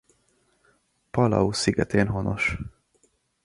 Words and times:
Palau 1.11 1.51
szigetén 1.51 2.07
honos. 2.07 2.57